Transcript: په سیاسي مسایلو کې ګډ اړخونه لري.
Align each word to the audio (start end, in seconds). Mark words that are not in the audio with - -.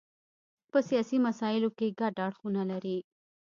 په 0.71 0.79
سیاسي 0.89 1.17
مسایلو 1.27 1.69
کې 1.77 1.95
ګډ 1.99 2.15
اړخونه 2.27 2.61
لري. 2.71 2.97